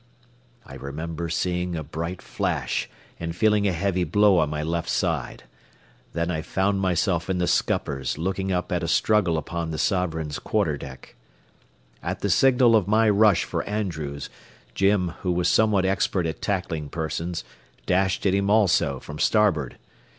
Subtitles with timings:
[0.65, 5.43] I remember seeing a bright flash and feeling a heavy blow on my left side.
[6.13, 10.39] Then I found myself in the scuppers looking up at a struggle upon the Sovereign's
[10.39, 11.13] quarter deck.
[12.01, 14.31] At the signal of my rush for Andrews,
[14.73, 17.43] Jim, who was somewhat expert at tackling persons,
[17.85, 19.77] dashed at him also from starboard.